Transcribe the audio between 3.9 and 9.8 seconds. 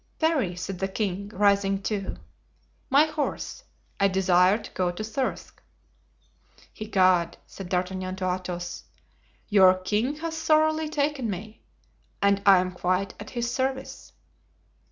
I desire to go to Thirsk." "Egad!" said D'Artagnan to Athos, "your